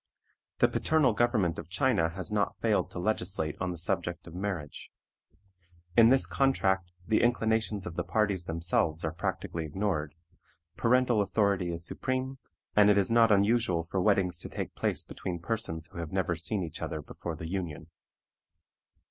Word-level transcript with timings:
The 0.57 0.67
paternal 0.67 1.13
government 1.13 1.59
of 1.59 1.69
China 1.69 2.09
has 2.09 2.31
not 2.31 2.57
failed 2.59 2.89
to 2.89 2.97
legislate 2.97 3.55
on 3.61 3.69
the 3.69 3.77
subject 3.77 4.25
of 4.25 4.33
marriage. 4.33 4.89
In 5.95 6.09
this 6.09 6.25
contract 6.25 6.91
the 7.07 7.21
inclinations 7.21 7.85
of 7.85 7.97
the 7.97 8.03
parties 8.03 8.45
themselves 8.45 9.05
are 9.05 9.11
practically 9.11 9.63
ignored; 9.63 10.15
parental 10.75 11.21
authority 11.21 11.71
is 11.71 11.85
supreme, 11.85 12.39
and 12.75 12.89
it 12.89 12.97
is 12.97 13.11
not 13.11 13.31
unusual 13.31 13.83
for 13.91 14.01
weddings 14.01 14.39
to 14.39 14.49
take 14.49 14.73
place 14.73 15.03
between 15.03 15.37
persons 15.37 15.85
who 15.91 15.99
have 15.99 16.11
never 16.11 16.35
seen 16.35 16.63
each 16.63 16.81
other 16.81 17.03
before 17.03 17.35
the 17.35 17.47
union. 17.47 17.91